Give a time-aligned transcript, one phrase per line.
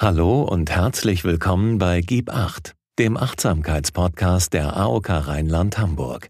[0.00, 6.28] Hallo und herzlich willkommen bei Gib Acht, dem Achtsamkeitspodcast der AOK Rheinland-Hamburg.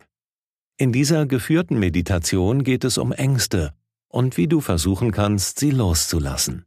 [0.79, 3.74] In dieser geführten Meditation geht es um Ängste
[4.08, 6.64] und wie du versuchen kannst, sie loszulassen.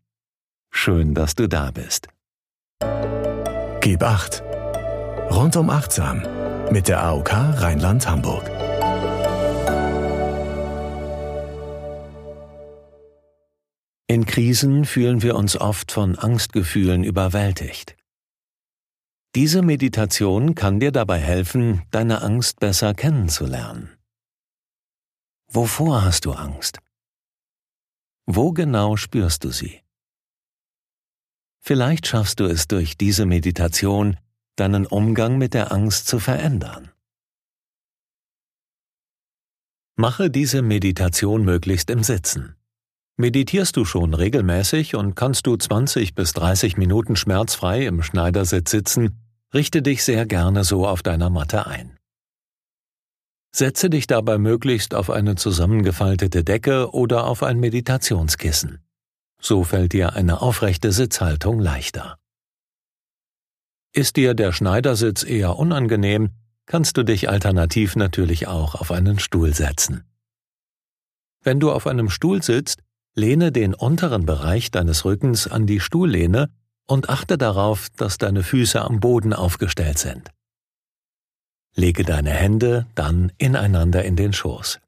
[0.70, 2.08] Schön, dass du da bist.
[3.80, 4.44] Gib Acht.
[5.32, 6.22] Rundum achtsam
[6.72, 8.61] mit der AOK Rheinland-Hamburg.
[14.12, 17.96] In Krisen fühlen wir uns oft von Angstgefühlen überwältigt.
[19.36, 23.90] Diese Meditation kann dir dabei helfen, deine Angst besser kennenzulernen.
[25.48, 26.80] Wovor hast du Angst?
[28.26, 29.80] Wo genau spürst du sie?
[31.62, 34.18] Vielleicht schaffst du es durch diese Meditation,
[34.58, 36.92] deinen Umgang mit der Angst zu verändern.
[39.96, 42.58] Mache diese Meditation möglichst im Sitzen.
[43.22, 49.22] Meditierst du schon regelmäßig und kannst du 20 bis 30 Minuten schmerzfrei im Schneidersitz sitzen,
[49.54, 52.00] richte dich sehr gerne so auf deiner Matte ein.
[53.56, 58.80] Setze dich dabei möglichst auf eine zusammengefaltete Decke oder auf ein Meditationskissen.
[59.40, 62.18] So fällt dir eine aufrechte Sitzhaltung leichter.
[63.94, 66.32] Ist dir der Schneidersitz eher unangenehm,
[66.66, 70.06] kannst du dich alternativ natürlich auch auf einen Stuhl setzen.
[71.44, 72.82] Wenn du auf einem Stuhl sitzt,
[73.14, 76.50] Lehne den unteren Bereich deines Rückens an die Stuhllehne
[76.88, 80.32] und achte darauf, dass deine Füße am Boden aufgestellt sind.
[81.74, 84.80] Lege deine Hände dann ineinander in den Schoß.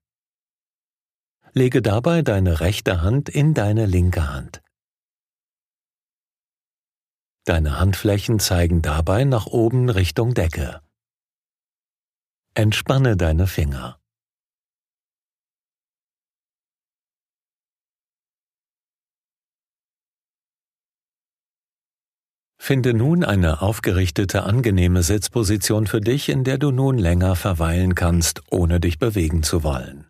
[1.53, 4.61] Lege dabei deine rechte Hand in deine linke Hand.
[7.45, 10.81] Deine Handflächen zeigen dabei nach oben Richtung Decke.
[12.53, 13.99] Entspanne deine Finger.
[22.65, 28.41] Finde nun eine aufgerichtete, angenehme Sitzposition für dich, in der du nun länger verweilen kannst,
[28.51, 30.07] ohne dich bewegen zu wollen.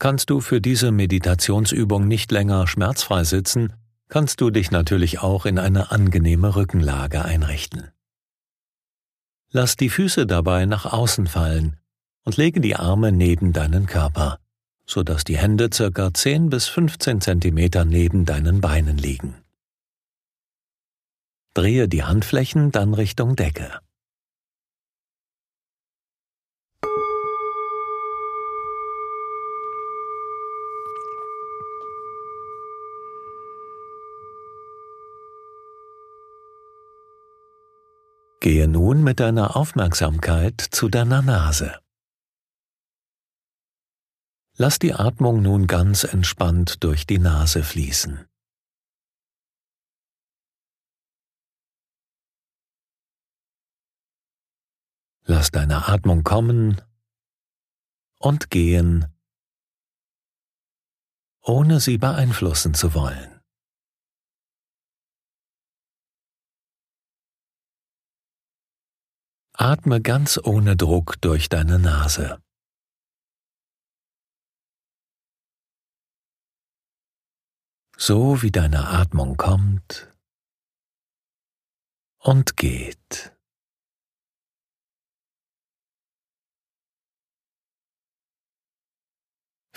[0.00, 3.74] Kannst du für diese Meditationsübung nicht länger schmerzfrei sitzen,
[4.08, 7.92] kannst du dich natürlich auch in eine angenehme Rückenlage einrichten.
[9.52, 11.76] Lass die Füße dabei nach außen fallen
[12.24, 14.40] und lege die Arme neben deinen Körper,
[14.84, 19.36] so dass die Hände circa 10 bis 15 Zentimeter neben deinen Beinen liegen.
[21.58, 23.80] Drehe die Handflächen dann Richtung Decke.
[38.38, 41.80] Gehe nun mit deiner Aufmerksamkeit zu deiner Nase.
[44.56, 48.27] Lass die Atmung nun ganz entspannt durch die Nase fließen.
[55.30, 56.80] Lass deine Atmung kommen
[58.18, 59.14] und gehen,
[61.42, 63.38] ohne sie beeinflussen zu wollen.
[69.52, 72.42] Atme ganz ohne Druck durch deine Nase.
[77.98, 80.10] So wie deine Atmung kommt
[82.16, 83.37] und geht.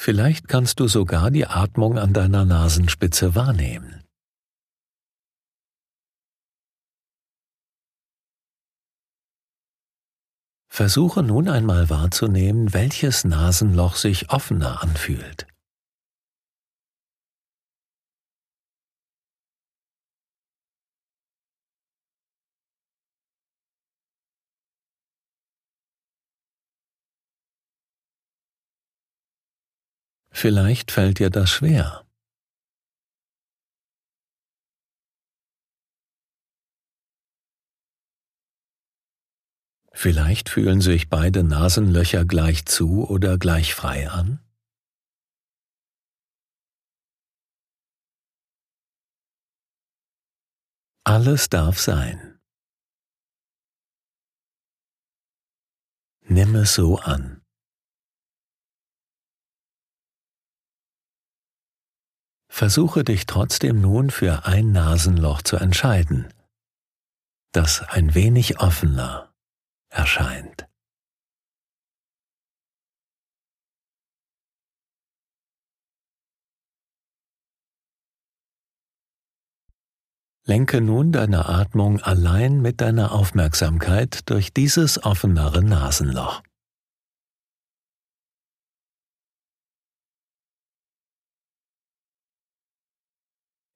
[0.04, 4.04] Vielleicht kannst du sogar die Atmung an deiner Nasenspitze wahrnehmen.
[10.68, 15.46] Versuche nun einmal wahrzunehmen, welches Nasenloch sich offener anfühlt.
[30.42, 32.04] Vielleicht fällt dir das schwer.
[39.94, 44.40] Vielleicht fühlen sich beide Nasenlöcher gleich zu oder gleich frei an.
[51.04, 52.40] Alles darf sein.
[56.22, 57.41] Nimm es so an.
[62.62, 66.32] Versuche dich trotzdem nun für ein Nasenloch zu entscheiden,
[67.54, 69.34] das ein wenig offener
[69.90, 70.68] erscheint.
[80.46, 86.44] Lenke nun deine Atmung allein mit deiner Aufmerksamkeit durch dieses offenere Nasenloch.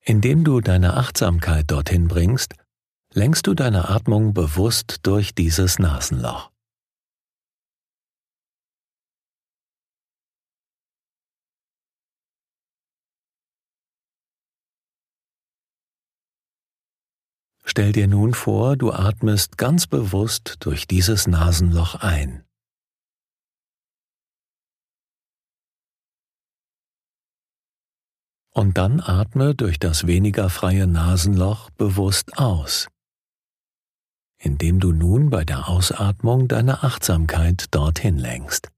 [0.08, 2.54] Indem du deine Achtsamkeit dorthin bringst,
[3.14, 6.52] lenkst du deine Atmung bewusst durch dieses Nasenloch.
[17.64, 22.46] Stell dir nun vor, du atmest ganz bewusst durch dieses Nasenloch ein.
[28.58, 32.88] Und dann atme durch das weniger freie Nasenloch bewusst aus,
[34.42, 38.72] indem du nun bei der Ausatmung deine Achtsamkeit dorthin lenkst.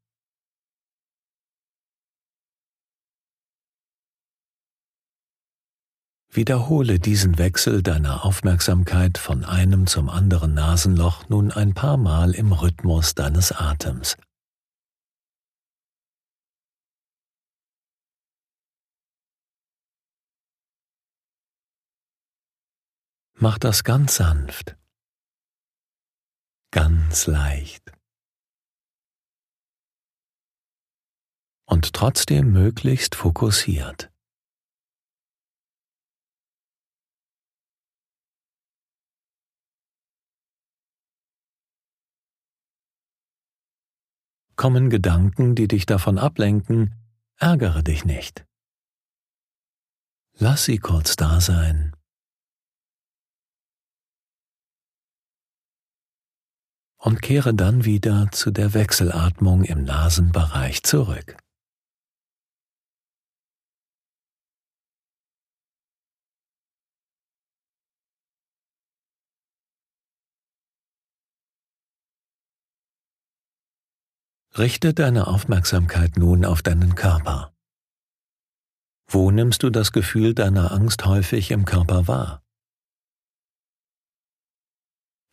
[6.32, 12.52] Wiederhole diesen Wechsel deiner Aufmerksamkeit von einem zum anderen Nasenloch nun ein paar Mal im
[12.52, 14.18] Rhythmus deines Atems.
[23.39, 24.75] Mach das ganz sanft,
[26.72, 27.92] ganz leicht
[31.66, 34.12] und trotzdem möglichst fokussiert.
[44.56, 46.95] Kommen Gedanken, die dich davon ablenken,
[47.38, 48.48] ärgere dich nicht.
[50.33, 51.97] Lass sie kurz da sein.
[57.07, 61.38] Und kehre dann wieder zu der Wechselatmung im Nasenbereich zurück.
[74.57, 77.54] Richte deine Aufmerksamkeit nun auf deinen Körper.
[79.09, 82.47] Wo nimmst du das Gefühl deiner Angst häufig im Körper wahr?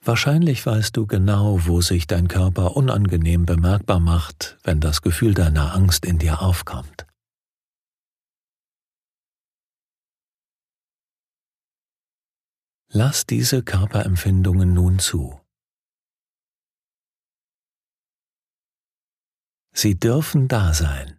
[0.07, 5.75] Wahrscheinlich weißt du genau, wo sich dein Körper unangenehm bemerkbar macht, wenn das Gefühl deiner
[5.75, 7.07] Angst in dir aufkommt.
[12.89, 15.41] Lass diese Körperempfindungen nun zu.
[19.73, 21.19] Sie dürfen da sein.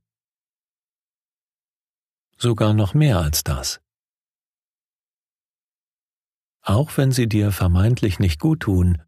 [2.37, 3.81] Sogar noch mehr als das.
[6.65, 9.03] Auch wenn sie dir vermeintlich nicht gut tun,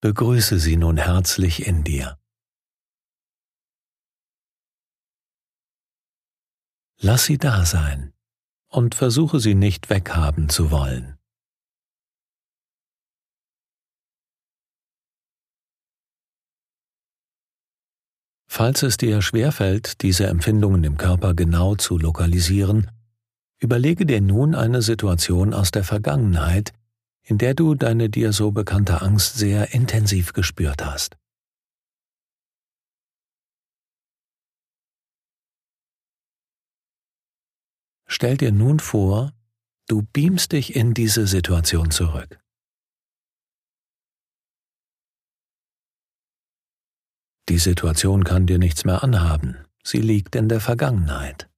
[0.00, 2.18] begrüße sie nun herzlich in dir.
[6.98, 8.14] Lass sie da sein
[8.68, 11.18] und versuche sie nicht weghaben zu wollen.
[18.48, 22.90] Falls es dir schwerfällt, diese Empfindungen im Körper genau zu lokalisieren,
[23.58, 26.72] überlege dir nun eine Situation aus der Vergangenheit,
[27.24, 31.16] in der du deine dir so bekannte Angst sehr intensiv gespürt hast.
[38.06, 39.32] Stell dir nun vor,
[39.86, 42.38] du beamst dich in diese Situation zurück.
[47.48, 51.48] Die Situation kann dir nichts mehr anhaben, sie liegt in der Vergangenheit.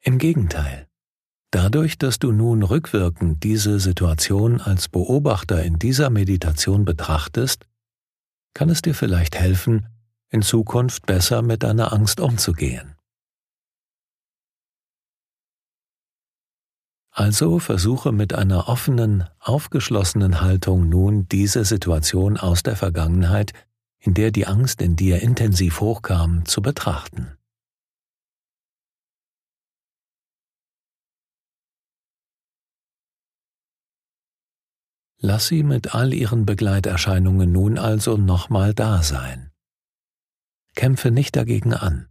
[0.00, 0.85] Im Gegenteil,
[1.56, 7.64] dadurch, dass du nun rückwirkend diese Situation als Beobachter in dieser Meditation betrachtest,
[8.52, 9.86] kann es dir vielleicht helfen,
[10.28, 12.94] in Zukunft besser mit deiner Angst umzugehen.
[17.10, 23.54] Also versuche mit einer offenen, aufgeschlossenen Haltung nun diese Situation aus der Vergangenheit,
[23.98, 27.35] in der die Angst in dir intensiv hochkam, zu betrachten.
[35.18, 39.50] Lass sie mit all ihren Begleiterscheinungen nun also nochmal da sein.
[40.74, 42.08] Kämpfe nicht dagegen an.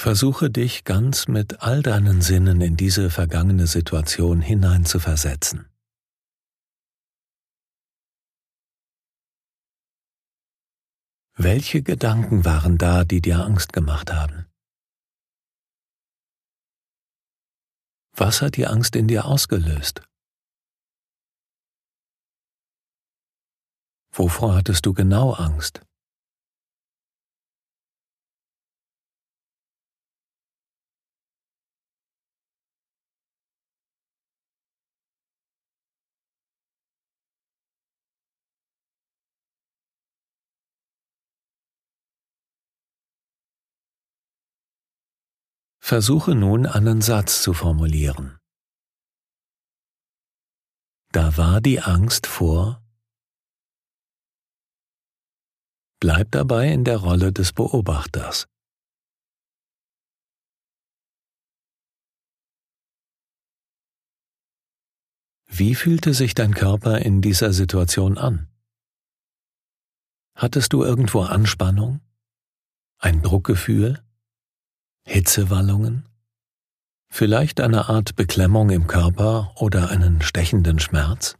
[0.00, 5.68] Versuche dich ganz mit all deinen Sinnen in diese vergangene Situation hineinzuversetzen.
[11.34, 14.46] Welche Gedanken waren da, die dir Angst gemacht haben?
[18.12, 20.02] Was hat die Angst in dir ausgelöst?
[24.12, 25.87] Wovor hattest du genau Angst?
[45.88, 48.38] Versuche nun einen Satz zu formulieren.
[51.12, 52.82] Da war die Angst vor.
[55.98, 58.46] Bleib dabei in der Rolle des Beobachters.
[65.46, 68.46] Wie fühlte sich dein Körper in dieser Situation an?
[70.34, 72.02] Hattest du irgendwo Anspannung?
[72.98, 74.04] Ein Druckgefühl?
[75.10, 76.04] Hitzewallungen?
[77.10, 81.38] Vielleicht eine Art Beklemmung im Körper oder einen stechenden Schmerz?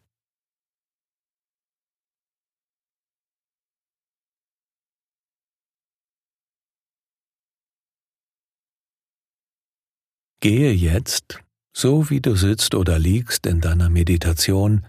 [10.40, 11.40] Gehe jetzt,
[11.74, 14.86] so wie du sitzt oder liegst in deiner Meditation,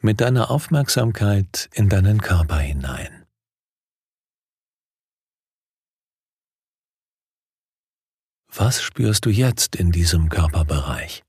[0.00, 3.25] mit deiner Aufmerksamkeit in deinen Körper hinein.
[8.58, 11.22] Was spürst du jetzt in diesem Körperbereich?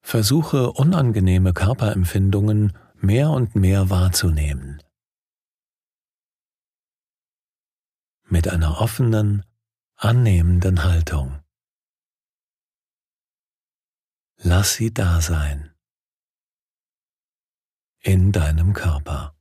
[0.00, 4.82] Versuche unangenehme Körperempfindungen mehr und mehr wahrzunehmen.
[8.24, 9.44] Mit einer offenen,
[9.96, 11.42] annehmenden Haltung.
[14.38, 15.74] Lass sie da sein
[18.08, 19.36] in deinem Körper.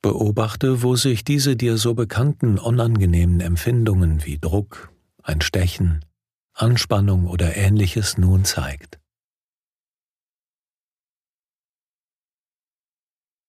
[0.00, 4.92] Beobachte, wo sich diese dir so bekannten unangenehmen Empfindungen wie Druck,
[5.24, 6.04] ein Stechen,
[6.52, 9.00] Anspannung oder ähnliches nun zeigt.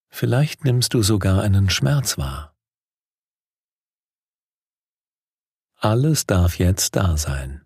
[0.09, 2.57] Vielleicht nimmst du sogar einen Schmerz wahr.
[5.75, 7.63] Alles darf jetzt da sein.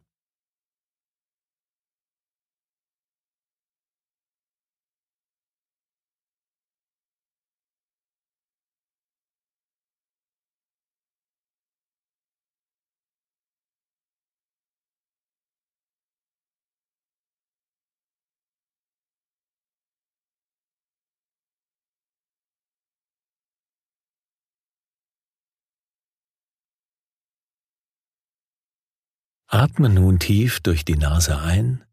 [29.53, 31.85] Atme nun tief durch die Nase ein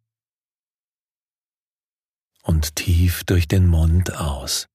[2.42, 4.66] und tief durch den Mund aus.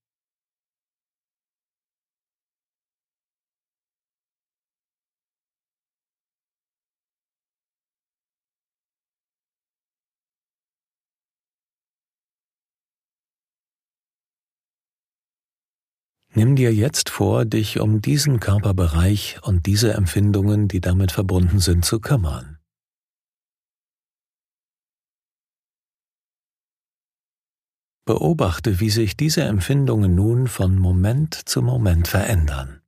[16.36, 21.84] Nimm dir jetzt vor, dich um diesen Körperbereich und diese Empfindungen, die damit verbunden sind,
[21.84, 22.55] zu kümmern.
[28.06, 32.82] Beobachte, wie sich diese Empfindungen nun von Moment zu Moment verändern.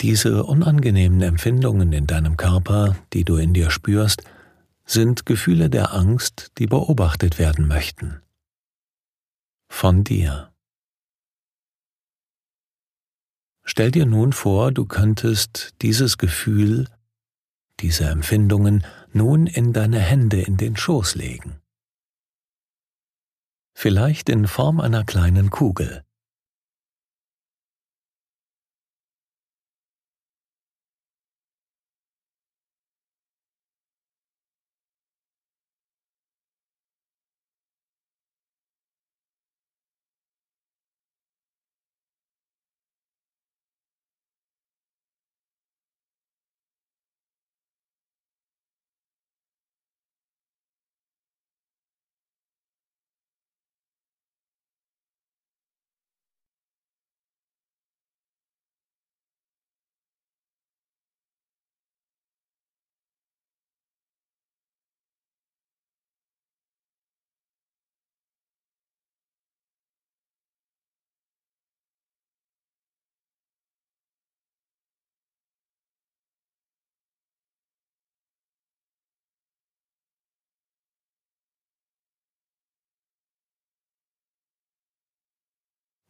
[0.00, 4.22] Diese unangenehmen Empfindungen in deinem Körper, die du in dir spürst,
[4.84, 8.22] sind Gefühle der Angst, die beobachtet werden möchten.
[9.68, 10.52] Von dir.
[13.64, 16.88] Stell dir nun vor, du könntest dieses Gefühl,
[17.80, 21.60] diese Empfindungen nun in deine Hände in den Schoß legen.
[23.74, 26.02] Vielleicht in Form einer kleinen Kugel.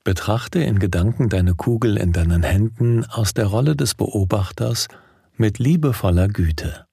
[0.09, 4.88] Betrachte in Gedanken deine Kugel in deinen Händen aus der Rolle des Beobachters
[5.35, 6.87] mit liebevoller Güte.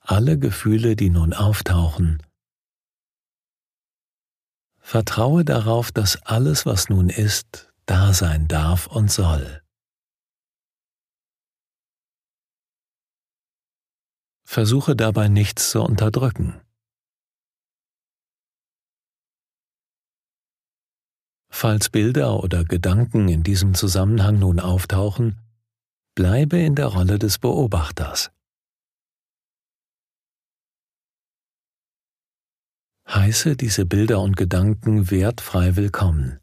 [0.00, 2.22] Alle Gefühle, die nun auftauchen,
[4.80, 9.62] vertraue darauf, dass alles, was nun ist, da sein darf und soll.
[14.50, 16.58] Versuche dabei nichts zu unterdrücken.
[21.50, 25.36] Falls Bilder oder Gedanken in diesem Zusammenhang nun auftauchen,
[26.14, 28.30] bleibe in der Rolle des Beobachters.
[33.06, 36.40] Heiße diese Bilder und Gedanken wertfrei willkommen.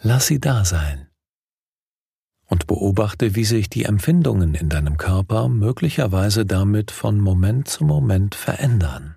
[0.00, 1.07] Lass sie da sein
[2.48, 8.34] und beobachte, wie sich die Empfindungen in deinem Körper möglicherweise damit von Moment zu Moment
[8.34, 9.14] verändern.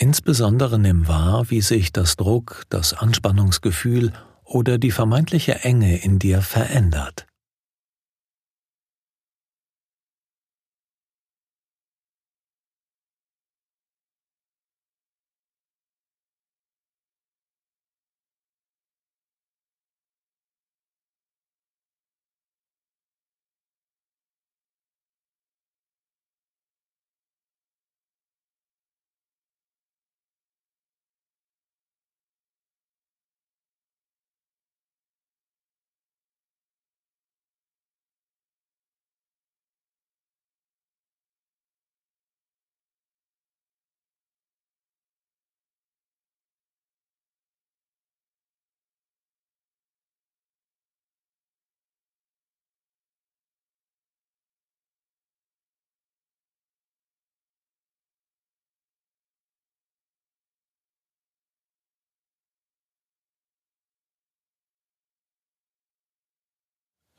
[0.00, 4.12] Insbesondere nimm wahr, wie sich das Druck, das Anspannungsgefühl
[4.44, 7.26] oder die vermeintliche Enge in dir verändert.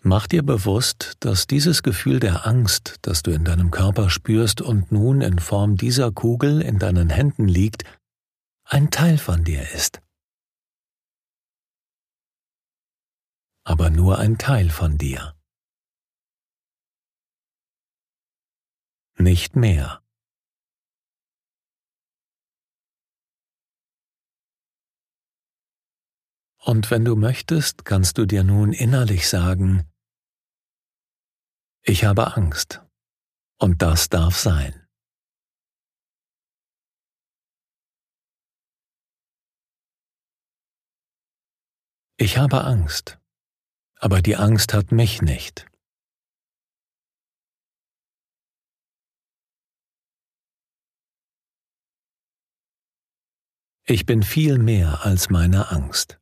[0.01, 4.93] Mach dir bewusst, dass dieses Gefühl der Angst, das du in deinem Körper spürst und
[4.93, 7.83] nun in Form dieser Kugel in deinen Händen liegt,
[8.63, 10.01] ein Teil von dir ist.
[13.65, 15.35] Aber nur ein Teil von dir.
[19.17, 20.01] Nicht mehr.
[26.69, 29.91] Und wenn du möchtest, kannst du dir nun innerlich sagen,
[31.81, 32.85] ich habe Angst.
[33.57, 34.87] Und das darf sein.
[42.17, 43.17] Ich habe Angst,
[43.95, 45.65] aber die Angst hat mich nicht.
[53.85, 56.19] Ich bin viel mehr als meine Angst.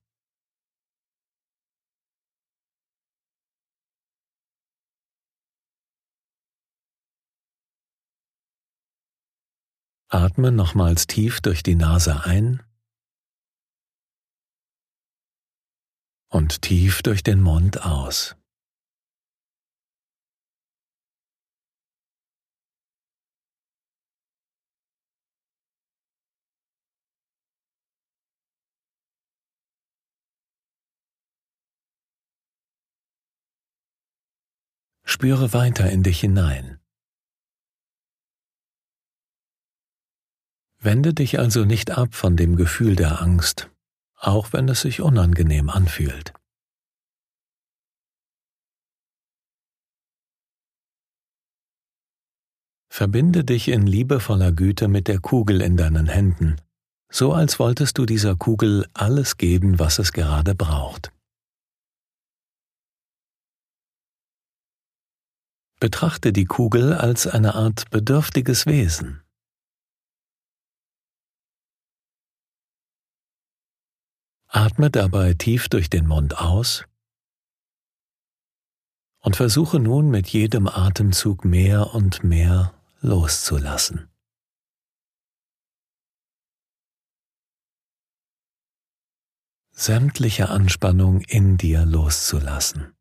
[10.09, 12.63] Atme nochmals tief durch die Nase ein
[16.29, 18.37] und tief durch den Mund aus.
[35.03, 36.79] Spüre weiter in dich hinein.
[40.87, 43.69] Wende dich also nicht ab von dem Gefühl der Angst,
[44.15, 46.31] auch wenn es sich unangenehm anfühlt.
[52.89, 56.55] Verbinde dich in liebevoller Güte mit der Kugel in deinen Händen,
[57.11, 61.11] so als wolltest du dieser Kugel alles geben, was es gerade braucht.
[65.81, 69.26] Betrachte die Kugel als eine Art bedürftiges Wesen.
[74.57, 76.83] Atme dabei tief durch den Mund aus
[79.19, 84.09] und versuche nun mit jedem Atemzug mehr und mehr loszulassen.
[89.69, 92.96] Sämtliche Anspannung in dir loszulassen.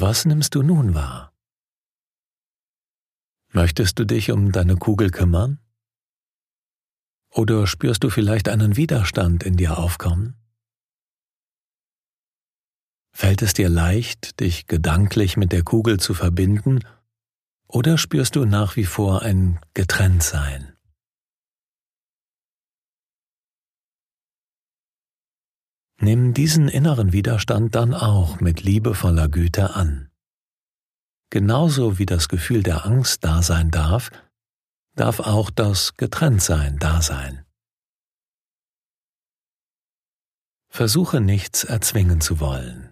[0.00, 1.34] Was nimmst du nun wahr?
[3.52, 5.58] Möchtest du dich um deine Kugel kümmern?
[7.28, 10.40] Oder spürst du vielleicht einen Widerstand in dir aufkommen?
[13.12, 16.80] Fällt es dir leicht, dich gedanklich mit der Kugel zu verbinden,
[17.68, 20.79] oder spürst du nach wie vor ein Getrenntsein?
[26.02, 30.10] Nimm diesen inneren Widerstand dann auch mit liebevoller Güte an.
[31.28, 34.10] Genauso wie das Gefühl der Angst da sein darf,
[34.96, 37.44] darf auch das Getrenntsein da sein.
[40.70, 42.89] Versuche nichts erzwingen zu wollen.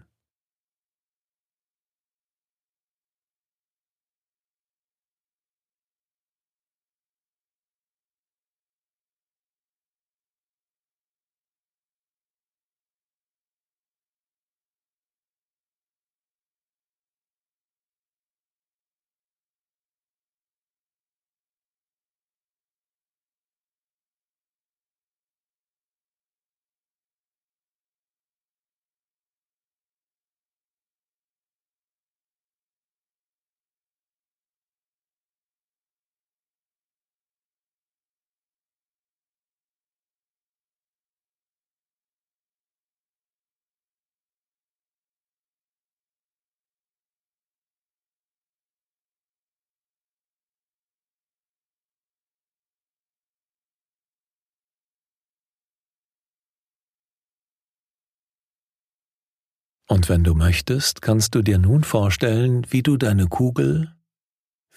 [59.90, 63.96] Und wenn du möchtest, kannst du dir nun vorstellen, wie du deine Kugel,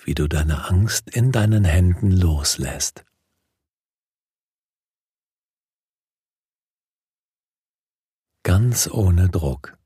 [0.05, 3.03] wie du deine Angst in deinen Händen loslässt.
[8.43, 9.77] Ganz ohne Druck.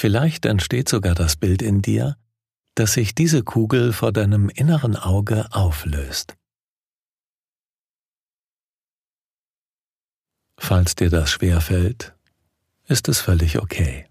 [0.00, 2.16] Vielleicht entsteht sogar das Bild in dir,
[2.76, 6.36] dass sich diese Kugel vor deinem inneren Auge auflöst.
[10.56, 12.14] Falls dir das schwerfällt,
[12.86, 14.07] ist es völlig okay.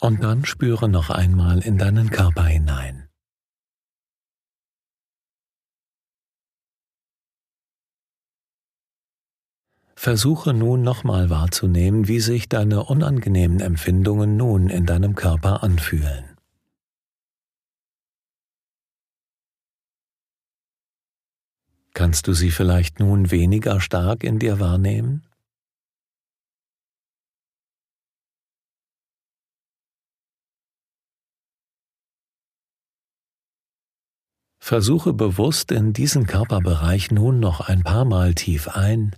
[0.00, 3.08] Und dann spüre noch einmal in deinen Körper hinein.
[9.94, 16.36] Versuche nun nochmal wahrzunehmen, wie sich deine unangenehmen Empfindungen nun in deinem Körper anfühlen.
[21.94, 25.26] Kannst du sie vielleicht nun weniger stark in dir wahrnehmen?
[34.66, 39.14] Versuche bewusst in diesen Körperbereich nun noch ein paar Mal tief ein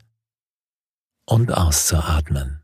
[1.25, 2.61] und auszuatmen.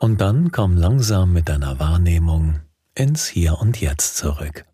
[0.00, 2.58] Und dann komm langsam mit deiner Wahrnehmung
[2.96, 4.66] ins Hier und Jetzt zurück.